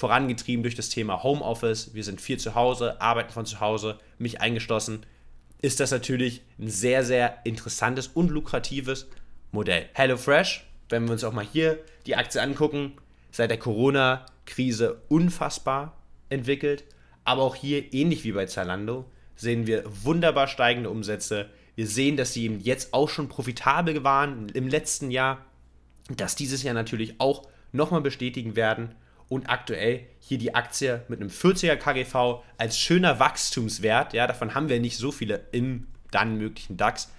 vorangetrieben 0.00 0.62
durch 0.62 0.74
das 0.74 0.88
Thema 0.88 1.22
Homeoffice, 1.22 1.92
wir 1.92 2.02
sind 2.02 2.22
viel 2.22 2.38
zu 2.38 2.54
Hause, 2.54 3.00
arbeiten 3.02 3.32
von 3.32 3.44
zu 3.44 3.60
Hause, 3.60 3.98
mich 4.18 4.40
eingeschlossen, 4.40 5.04
ist 5.60 5.78
das 5.78 5.90
natürlich 5.90 6.40
ein 6.58 6.70
sehr, 6.70 7.04
sehr 7.04 7.38
interessantes 7.44 8.08
und 8.08 8.30
lukratives 8.30 9.08
Modell. 9.52 9.90
HelloFresh, 9.92 10.64
wenn 10.88 11.04
wir 11.04 11.12
uns 11.12 11.22
auch 11.22 11.34
mal 11.34 11.44
hier 11.44 11.78
die 12.06 12.16
Aktie 12.16 12.40
angucken, 12.40 12.94
seit 13.30 13.50
der 13.50 13.58
Corona-Krise 13.58 15.02
unfassbar 15.08 15.98
entwickelt. 16.30 16.84
Aber 17.24 17.42
auch 17.42 17.54
hier, 17.54 17.92
ähnlich 17.92 18.24
wie 18.24 18.32
bei 18.32 18.46
Zalando, 18.46 19.04
sehen 19.36 19.66
wir 19.66 19.84
wunderbar 20.02 20.48
steigende 20.48 20.88
Umsätze. 20.88 21.50
Wir 21.74 21.86
sehen, 21.86 22.16
dass 22.16 22.32
sie 22.32 22.46
jetzt 22.62 22.94
auch 22.94 23.10
schon 23.10 23.28
profitabel 23.28 24.02
waren 24.02 24.48
im 24.48 24.66
letzten 24.66 25.10
Jahr, 25.10 25.44
dass 26.08 26.36
dieses 26.36 26.62
Jahr 26.62 26.74
natürlich 26.74 27.20
auch 27.20 27.42
nochmal 27.72 28.00
bestätigen 28.00 28.56
werden 28.56 28.94
und 29.30 29.48
aktuell 29.48 30.06
hier 30.18 30.36
die 30.36 30.54
Aktie 30.54 31.02
mit 31.08 31.20
einem 31.20 31.30
40er 31.30 31.76
KGV 31.76 32.42
als 32.58 32.78
schöner 32.78 33.18
Wachstumswert, 33.18 34.12
ja, 34.12 34.26
davon 34.26 34.54
haben 34.54 34.68
wir 34.68 34.80
nicht 34.80 34.98
so 34.98 35.10
viele 35.10 35.46
im 35.52 35.86
dann 36.10 36.36
möglichen 36.36 36.76
DAX, 36.76 37.10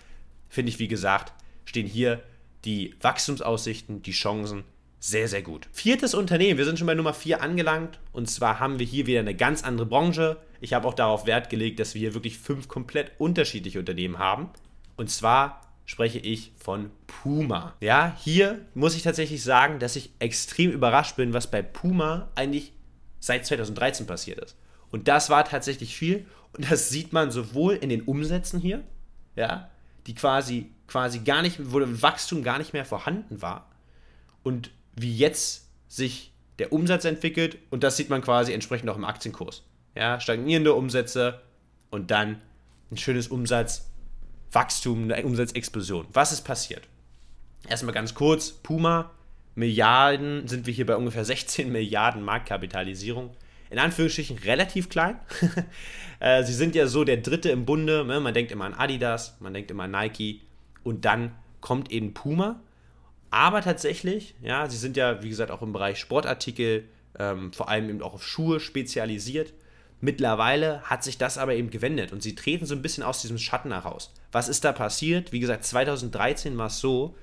finde 0.49 0.69
ich, 0.69 0.77
wie 0.77 0.89
gesagt, 0.89 1.33
stehen 1.65 1.87
hier 1.87 2.21
die 2.65 2.93
Wachstumsaussichten, 3.01 4.03
die 4.03 4.11
Chancen 4.11 4.65
sehr, 4.99 5.27
sehr 5.29 5.41
gut. 5.41 5.67
Viertes 5.71 6.13
Unternehmen, 6.13 6.59
wir 6.59 6.65
sind 6.65 6.77
schon 6.77 6.85
bei 6.85 6.93
Nummer 6.93 7.13
4 7.13 7.41
angelangt 7.41 7.99
und 8.11 8.29
zwar 8.29 8.59
haben 8.59 8.77
wir 8.77 8.85
hier 8.85 9.07
wieder 9.07 9.21
eine 9.21 9.33
ganz 9.33 9.63
andere 9.63 9.87
Branche. 9.87 10.37
Ich 10.59 10.73
habe 10.73 10.87
auch 10.87 10.93
darauf 10.93 11.25
Wert 11.25 11.49
gelegt, 11.49 11.79
dass 11.79 11.95
wir 11.95 12.01
hier 12.01 12.13
wirklich 12.13 12.37
fünf 12.37 12.67
komplett 12.67 13.13
unterschiedliche 13.17 13.79
Unternehmen 13.79 14.19
haben. 14.19 14.49
Und 14.97 15.09
zwar 15.09 15.61
spreche 15.85 16.19
ich 16.19 16.51
von 16.57 16.91
Puma. 17.07 17.75
Ja, 17.79 18.15
hier 18.19 18.65
muss 18.73 18.95
ich 18.95 19.03
tatsächlich 19.03 19.43
sagen, 19.43 19.79
dass 19.79 19.95
ich 19.95 20.11
extrem 20.19 20.71
überrascht 20.71 21.15
bin, 21.15 21.33
was 21.33 21.49
bei 21.49 21.61
Puma 21.61 22.29
eigentlich 22.35 22.73
seit 23.19 23.45
2013 23.45 24.07
passiert 24.07 24.39
ist. 24.39 24.55
Und 24.89 25.07
das 25.07 25.29
war 25.29 25.45
tatsächlich 25.45 25.95
viel. 25.95 26.25
Und 26.53 26.69
das 26.69 26.89
sieht 26.89 27.13
man 27.13 27.31
sowohl 27.31 27.75
in 27.75 27.89
den 27.89 28.01
Umsätzen 28.01 28.59
hier, 28.59 28.83
ja, 29.35 29.69
die 30.07 30.15
quasi, 30.15 30.71
quasi 30.87 31.19
gar 31.19 31.41
nicht, 31.41 31.71
wo 31.71 31.79
Wachstum 31.79 32.43
gar 32.43 32.57
nicht 32.57 32.73
mehr 32.73 32.85
vorhanden 32.85 33.41
war. 33.41 33.69
Und 34.43 34.71
wie 34.95 35.15
jetzt 35.15 35.69
sich 35.87 36.31
der 36.59 36.71
Umsatz 36.71 37.05
entwickelt. 37.05 37.57
Und 37.69 37.83
das 37.83 37.97
sieht 37.97 38.09
man 38.09 38.21
quasi 38.21 38.53
entsprechend 38.53 38.89
auch 38.89 38.95
im 38.95 39.05
Aktienkurs. 39.05 39.63
Ja, 39.95 40.19
stagnierende 40.19 40.73
Umsätze 40.73 41.41
und 41.89 42.11
dann 42.11 42.41
ein 42.91 42.97
schönes 42.97 43.27
Umsatz, 43.27 43.90
Wachstum, 44.51 45.11
eine 45.11 45.25
Umsatzexplosion. 45.25 46.07
Was 46.13 46.31
ist 46.31 46.41
passiert? 46.41 46.87
Erstmal 47.67 47.93
ganz 47.93 48.13
kurz, 48.13 48.51
Puma, 48.51 49.11
Milliarden, 49.55 50.47
sind 50.47 50.65
wir 50.65 50.73
hier 50.73 50.85
bei 50.85 50.95
ungefähr 50.95 51.25
16 51.25 51.71
Milliarden 51.71 52.23
Marktkapitalisierung. 52.23 53.31
In 53.69 53.79
Anführungsstrichen 53.79 54.37
relativ 54.39 54.89
klein. 54.89 55.19
Äh, 56.23 56.43
sie 56.43 56.53
sind 56.53 56.75
ja 56.75 56.85
so 56.85 57.03
der 57.03 57.17
dritte 57.17 57.49
im 57.49 57.65
Bunde. 57.65 58.05
Ne? 58.05 58.19
Man 58.19 58.35
denkt 58.35 58.51
immer 58.51 58.65
an 58.65 58.75
Adidas, 58.75 59.37
man 59.39 59.55
denkt 59.55 59.71
immer 59.71 59.85
an 59.85 59.91
Nike 59.91 60.41
und 60.83 61.03
dann 61.03 61.31
kommt 61.61 61.91
eben 61.91 62.13
Puma. 62.13 62.61
Aber 63.31 63.61
tatsächlich, 63.61 64.35
ja, 64.43 64.69
sie 64.69 64.77
sind 64.77 64.97
ja, 64.97 65.23
wie 65.23 65.29
gesagt, 65.29 65.49
auch 65.49 65.63
im 65.63 65.73
Bereich 65.73 65.97
Sportartikel, 65.97 66.87
ähm, 67.17 67.51
vor 67.53 67.69
allem 67.69 67.89
eben 67.89 68.03
auch 68.03 68.13
auf 68.13 68.23
Schuhe 68.23 68.59
spezialisiert. 68.59 69.51
Mittlerweile 70.01 70.81
hat 70.81 71.03
sich 71.03 71.19
das 71.19 71.37
aber 71.37 71.53
eben 71.53 71.69
gewendet 71.69 72.11
und 72.11 72.23
sie 72.23 72.33
treten 72.33 72.65
so 72.65 72.73
ein 72.73 72.81
bisschen 72.81 73.03
aus 73.03 73.21
diesem 73.21 73.37
Schatten 73.37 73.71
heraus. 73.71 74.11
Was 74.31 74.49
ist 74.49 74.63
da 74.63 74.73
passiert? 74.73 75.31
Wie 75.31 75.39
gesagt, 75.39 75.63
2013 75.63 76.57
war 76.57 76.67
es 76.67 76.79
so, 76.79 77.15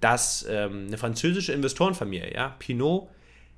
dass 0.00 0.46
ähm, 0.48 0.86
eine 0.86 0.96
französische 0.96 1.52
Investorenfamilie, 1.52 2.32
ja, 2.32 2.54
Pinot, 2.60 3.08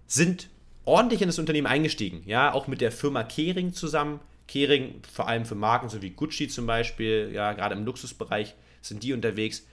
sind 0.06 0.48
ordentlich 0.84 1.20
in 1.20 1.28
das 1.28 1.38
Unternehmen 1.38 1.66
eingestiegen, 1.66 2.22
ja, 2.24 2.52
auch 2.52 2.66
mit 2.66 2.80
der 2.80 2.92
Firma 2.92 3.22
Kering 3.22 3.74
zusammen. 3.74 4.20
Kering 4.48 5.02
vor 5.10 5.28
allem 5.28 5.44
für 5.44 5.54
Marken 5.54 5.90
so 5.90 6.00
wie 6.00 6.10
Gucci 6.10 6.48
zum 6.48 6.66
Beispiel, 6.66 7.30
ja, 7.32 7.52
gerade 7.52 7.74
im 7.74 7.84
Luxusbereich 7.84 8.54
sind 8.80 9.02
die 9.02 9.12
unterwegs 9.12 9.66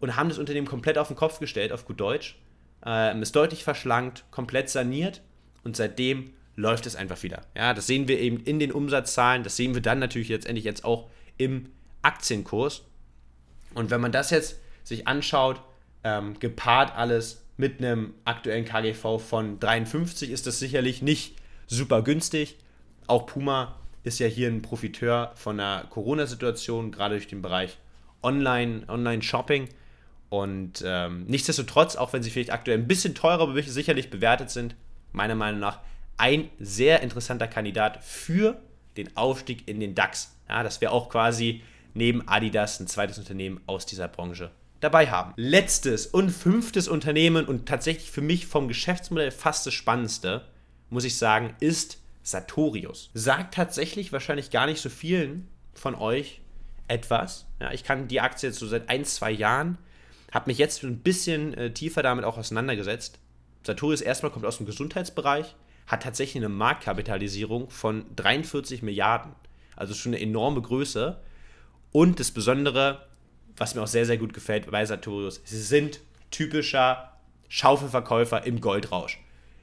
und 0.00 0.16
haben 0.16 0.28
das 0.28 0.38
Unternehmen 0.38 0.66
komplett 0.66 0.96
auf 0.96 1.08
den 1.08 1.16
Kopf 1.16 1.40
gestellt, 1.40 1.72
auf 1.72 1.84
gut 1.84 2.00
Deutsch. 2.00 2.38
Ähm, 2.86 3.20
ist 3.22 3.34
deutlich 3.34 3.64
verschlankt, 3.64 4.24
komplett 4.30 4.70
saniert 4.70 5.22
und 5.64 5.76
seitdem 5.76 6.32
läuft 6.56 6.86
es 6.86 6.96
einfach 6.96 7.22
wieder. 7.22 7.42
Ja, 7.56 7.74
das 7.74 7.86
sehen 7.86 8.08
wir 8.08 8.18
eben 8.20 8.38
in 8.38 8.58
den 8.58 8.72
Umsatzzahlen, 8.72 9.42
das 9.42 9.56
sehen 9.56 9.74
wir 9.74 9.82
dann 9.82 9.98
natürlich 9.98 10.28
letztendlich 10.28 10.64
jetzt 10.64 10.84
auch 10.84 11.10
im 11.36 11.70
Aktienkurs. 12.02 12.82
Und 13.74 13.90
wenn 13.90 14.00
man 14.00 14.12
das 14.12 14.30
jetzt 14.30 14.60
sich 14.84 15.08
anschaut, 15.08 15.60
ähm, 16.04 16.38
gepaart 16.38 16.94
alles 16.96 17.42
mit 17.56 17.78
einem 17.78 18.14
aktuellen 18.24 18.64
KGV 18.64 19.18
von 19.18 19.58
53, 19.58 20.30
ist 20.30 20.46
das 20.46 20.58
sicherlich 20.58 21.02
nicht 21.02 21.36
super 21.66 22.02
günstig. 22.02 22.56
Auch 23.06 23.26
Puma 23.26 23.78
ist 24.02 24.18
ja 24.18 24.26
hier 24.26 24.48
ein 24.48 24.62
Profiteur 24.62 25.32
von 25.34 25.56
der 25.56 25.86
Corona-Situation, 25.90 26.92
gerade 26.92 27.16
durch 27.16 27.28
den 27.28 27.42
Bereich 27.42 27.78
Online-Shopping. 28.22 29.62
Online 29.62 29.74
und 30.34 30.82
ähm, 30.84 31.26
nichtsdestotrotz, 31.26 31.94
auch 31.94 32.12
wenn 32.12 32.24
sie 32.24 32.30
vielleicht 32.30 32.52
aktuell 32.52 32.78
ein 32.78 32.88
bisschen 32.88 33.14
teurer, 33.14 33.42
aber 33.42 33.62
sicherlich 33.62 34.10
bewertet 34.10 34.50
sind, 34.50 34.74
meiner 35.12 35.36
Meinung 35.36 35.60
nach 35.60 35.78
ein 36.16 36.50
sehr 36.58 37.02
interessanter 37.02 37.48
Kandidat 37.48 38.02
für 38.04 38.60
den 38.96 39.16
Aufstieg 39.16 39.66
in 39.68 39.80
den 39.80 39.94
DAX. 39.94 40.36
Ja, 40.48 40.62
dass 40.62 40.80
wir 40.80 40.92
auch 40.92 41.08
quasi 41.08 41.62
neben 41.94 42.26
Adidas 42.28 42.80
ein 42.80 42.86
zweites 42.86 43.18
Unternehmen 43.18 43.60
aus 43.66 43.86
dieser 43.86 44.08
Branche 44.08 44.50
dabei 44.80 45.10
haben. 45.10 45.32
Letztes 45.36 46.06
und 46.06 46.30
fünftes 46.30 46.88
Unternehmen 46.88 47.46
und 47.46 47.66
tatsächlich 47.66 48.10
für 48.10 48.20
mich 48.20 48.46
vom 48.46 48.68
Geschäftsmodell 48.68 49.30
fast 49.30 49.66
das 49.66 49.74
spannendste, 49.74 50.44
muss 50.90 51.04
ich 51.04 51.16
sagen, 51.16 51.54
ist 51.60 51.98
Sartorius. 52.22 53.10
Sagt 53.14 53.54
tatsächlich 53.54 54.12
wahrscheinlich 54.12 54.50
gar 54.50 54.66
nicht 54.66 54.80
so 54.80 54.90
vielen 54.90 55.48
von 55.72 55.94
euch 55.94 56.40
etwas. 56.88 57.46
Ja, 57.60 57.72
ich 57.72 57.84
kann 57.84 58.08
die 58.08 58.20
Aktie 58.20 58.48
jetzt 58.48 58.58
so 58.58 58.66
seit 58.66 58.88
ein, 58.90 59.04
zwei 59.04 59.30
Jahren, 59.30 59.78
habe 60.32 60.50
mich 60.50 60.58
jetzt 60.58 60.82
ein 60.82 60.98
bisschen 60.98 61.54
äh, 61.54 61.72
tiefer 61.72 62.02
damit 62.02 62.24
auch 62.24 62.36
auseinandergesetzt. 62.36 63.18
Sartorius 63.64 64.00
erstmal 64.00 64.30
kommt 64.30 64.44
aus 64.44 64.58
dem 64.58 64.66
Gesundheitsbereich, 64.66 65.54
hat 65.86 66.02
tatsächlich 66.02 66.42
eine 66.42 66.48
Marktkapitalisierung 66.48 67.70
von 67.70 68.04
43 68.16 68.82
Milliarden. 68.82 69.32
Also 69.76 69.94
schon 69.94 70.14
eine 70.14 70.22
enorme 70.22 70.62
Größe. 70.62 71.20
Und 71.92 72.20
das 72.20 72.30
Besondere, 72.30 73.06
was 73.56 73.74
mir 73.74 73.82
auch 73.82 73.88
sehr, 73.88 74.06
sehr 74.06 74.18
gut 74.18 74.34
gefällt 74.34 74.70
bei 74.70 74.84
Sartorius, 74.84 75.40
sie 75.44 75.60
sind 75.60 76.00
typischer 76.30 77.12
Schaufelverkäufer 77.48 78.44
im 78.46 78.60
Goldrausch. 78.60 79.18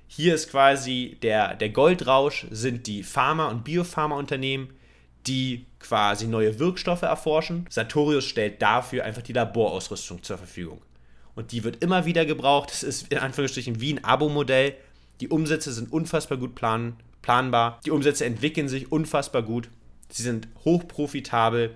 Hier 0.07 0.35
ist 0.35 0.49
quasi 0.49 1.17
der, 1.21 1.55
der 1.55 1.69
Goldrausch, 1.69 2.45
sind 2.51 2.87
die 2.87 3.03
Pharma- 3.03 3.49
und 3.49 3.63
Biopharma-Unternehmen, 3.63 4.69
die 5.27 5.65
quasi 5.79 6.27
neue 6.27 6.59
Wirkstoffe 6.59 7.03
erforschen. 7.03 7.65
Sartorius 7.69 8.25
stellt 8.25 8.61
dafür 8.61 9.05
einfach 9.05 9.21
die 9.21 9.33
Laborausrüstung 9.33 10.23
zur 10.23 10.37
Verfügung. 10.37 10.81
Und 11.35 11.51
die 11.51 11.63
wird 11.63 11.83
immer 11.83 12.05
wieder 12.05 12.25
gebraucht. 12.25 12.71
Das 12.71 12.83
ist 12.83 13.11
in 13.11 13.17
Anführungsstrichen 13.17 13.79
wie 13.79 13.93
ein 13.93 14.03
Abo-Modell. 14.03 14.75
Die 15.21 15.29
Umsätze 15.29 15.71
sind 15.71 15.91
unfassbar 15.91 16.37
gut 16.37 16.55
plan 16.55 16.97
planbar. 17.21 17.79
Die 17.85 17.91
Umsätze 17.91 18.25
entwickeln 18.25 18.67
sich 18.67 18.91
unfassbar 18.91 19.43
gut. 19.43 19.69
Sie 20.09 20.23
sind 20.23 20.47
hochprofitabel. 20.65 21.75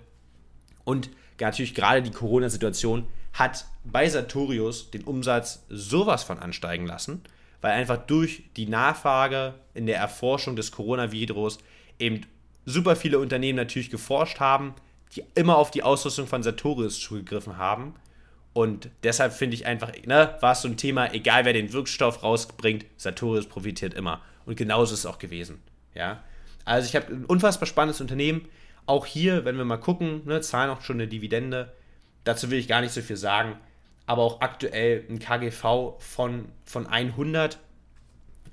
Und 0.83 1.09
natürlich 1.39 1.75
gerade 1.75 2.01
die 2.01 2.11
Corona-Situation 2.11 3.07
hat 3.33 3.65
bei 3.83 4.07
Sartorius 4.09 4.91
den 4.91 5.03
Umsatz 5.03 5.63
sowas 5.69 6.23
von 6.23 6.39
ansteigen 6.39 6.85
lassen, 6.85 7.21
weil 7.61 7.73
einfach 7.73 7.97
durch 7.97 8.43
die 8.55 8.67
Nachfrage 8.67 9.55
in 9.73 9.85
der 9.85 9.97
Erforschung 9.97 10.55
des 10.55 10.71
Coronavirus 10.71 11.59
eben 11.99 12.21
super 12.65 12.95
viele 12.95 13.19
Unternehmen 13.19 13.57
natürlich 13.57 13.89
geforscht 13.89 14.39
haben, 14.39 14.73
die 15.15 15.23
immer 15.35 15.57
auf 15.57 15.71
die 15.71 15.83
Ausrüstung 15.83 16.27
von 16.27 16.43
Sartorius 16.43 16.99
zugegriffen 16.99 17.57
haben 17.57 17.93
und 18.55 18.89
deshalb 19.03 19.33
finde 19.33 19.53
ich 19.55 19.65
einfach, 19.65 19.91
ne, 20.05 20.37
war 20.39 20.53
es 20.53 20.61
so 20.61 20.69
ein 20.69 20.77
Thema, 20.77 21.13
egal 21.13 21.43
wer 21.43 21.51
den 21.51 21.73
Wirkstoff 21.73 22.23
rausbringt, 22.23 22.85
Sartorius 22.95 23.47
profitiert 23.47 23.93
immer. 23.93 24.21
Und 24.45 24.55
genauso 24.55 24.93
ist 24.93 24.99
es 24.99 25.05
auch 25.05 25.19
gewesen. 25.19 25.61
Ja? 25.93 26.23
Also 26.63 26.87
ich 26.87 26.95
habe 26.95 27.13
ein 27.13 27.25
unfassbar 27.25 27.67
spannendes 27.67 27.99
Unternehmen. 27.99 28.47
Auch 28.85 29.05
hier, 29.05 29.43
wenn 29.43 29.57
wir 29.57 29.65
mal 29.65 29.75
gucken, 29.75 30.21
ne, 30.23 30.39
zahlen 30.39 30.69
auch 30.69 30.79
schon 30.79 30.95
eine 30.95 31.09
Dividende. 31.09 31.73
Dazu 32.23 32.49
will 32.49 32.57
ich 32.57 32.69
gar 32.69 32.79
nicht 32.79 32.93
so 32.93 33.01
viel 33.01 33.17
sagen. 33.17 33.57
Aber 34.05 34.21
auch 34.21 34.39
aktuell 34.39 35.03
ein 35.09 35.19
KGV 35.19 35.95
von, 35.99 36.45
von 36.63 36.87
100 36.87 37.59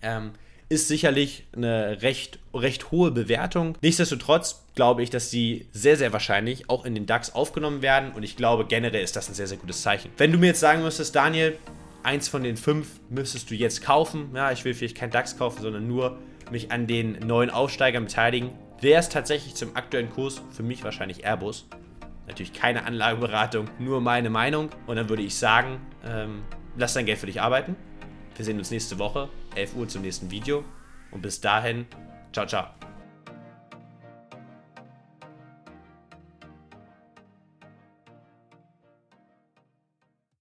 ähm, 0.03 0.33
ist 0.69 0.89
sicherlich 0.89 1.47
eine 1.55 2.03
recht, 2.03 2.41
recht 2.53 2.91
hohe 2.91 3.13
Bewertung. 3.13 3.79
Nichtsdestotrotz 3.83 4.62
glaube 4.75 5.03
ich, 5.03 5.11
dass 5.11 5.31
sie 5.31 5.69
sehr, 5.73 5.97
sehr 5.97 6.13
wahrscheinlich 6.13 6.69
auch 6.71 6.85
in 6.85 6.95
den 6.95 7.07
DAX 7.07 7.35
aufgenommen 7.35 7.83
werden. 7.83 8.13
Und 8.13 8.23
ich 8.23 8.37
glaube, 8.37 8.65
generell 8.67 9.03
ist 9.03 9.17
das 9.17 9.29
ein 9.29 9.35
sehr, 9.35 9.47
sehr 9.47 9.59
gutes 9.59 9.83
Zeichen. 9.83 10.11
Wenn 10.17 10.33
du 10.33 10.39
mir 10.39 10.47
jetzt 10.47 10.61
sagen 10.61 10.83
müsstest, 10.83 11.15
Daniel, 11.15 11.59
eins 12.03 12.29
von 12.29 12.43
den 12.43 12.57
fünf 12.57 13.01
müsstest 13.11 13.51
du 13.51 13.55
jetzt 13.55 13.83
kaufen. 13.83 14.31
Ja, 14.35 14.51
ich 14.51 14.65
will 14.65 14.75
vielleicht 14.75 14.97
kein 14.97 15.11
DAX 15.11 15.37
kaufen, 15.37 15.63
sondern 15.63 15.87
nur 15.87 16.19
mich 16.51 16.73
an 16.73 16.87
den 16.87 17.19
neuen 17.27 17.51
Aufsteigern 17.51 18.05
beteiligen. 18.05 18.51
Wäre 18.81 19.01
es 19.01 19.09
tatsächlich 19.09 19.55
zum 19.55 19.77
aktuellen 19.77 20.11
Kurs 20.11 20.43
für 20.51 20.63
mich 20.63 20.83
wahrscheinlich 20.83 21.25
Airbus. 21.25 21.67
Natürlich 22.27 22.53
keine 22.53 22.85
Anlageberatung, 22.85 23.69
nur 23.79 24.01
meine 24.01 24.31
Meinung. 24.31 24.71
Und 24.87 24.97
dann 24.97 25.09
würde 25.09 25.23
ich 25.23 25.37
sagen, 25.37 25.81
ähm, 26.05 26.43
lass 26.77 26.95
dein 26.95 27.07
Geld 27.07 27.19
für 27.19 27.27
dich 27.27 27.41
arbeiten. 27.41 27.77
Wir 28.37 28.45
sehen 28.45 28.59
uns 28.59 28.71
nächste 28.71 28.99
Woche, 28.99 29.29
11 29.55 29.77
Uhr 29.77 29.89
zum 29.89 30.03
nächsten 30.03 30.31
Video. 30.31 30.65
Und 31.11 31.23
bis 31.23 31.41
dahin, 31.41 31.87
ciao, 32.33 32.47
ciao. 32.47 32.92